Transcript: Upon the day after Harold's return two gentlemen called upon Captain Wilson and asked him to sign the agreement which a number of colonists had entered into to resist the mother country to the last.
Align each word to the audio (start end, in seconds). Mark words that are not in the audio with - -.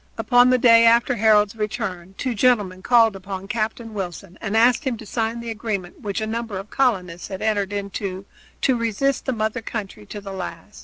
Upon 0.17 0.49
the 0.49 0.57
day 0.57 0.83
after 0.87 1.13
Harold's 1.13 1.55
return 1.55 2.15
two 2.17 2.33
gentlemen 2.33 2.81
called 2.81 3.15
upon 3.15 3.47
Captain 3.47 3.93
Wilson 3.93 4.35
and 4.41 4.57
asked 4.57 4.83
him 4.83 4.97
to 4.97 5.05
sign 5.05 5.41
the 5.41 5.51
agreement 5.51 6.01
which 6.01 6.21
a 6.21 6.25
number 6.25 6.57
of 6.57 6.71
colonists 6.71 7.27
had 7.27 7.43
entered 7.43 7.71
into 7.71 8.25
to 8.61 8.75
resist 8.75 9.25
the 9.27 9.31
mother 9.31 9.61
country 9.61 10.07
to 10.07 10.19
the 10.19 10.33
last. 10.33 10.79